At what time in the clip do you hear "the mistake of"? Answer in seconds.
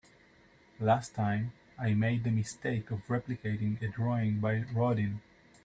2.23-3.05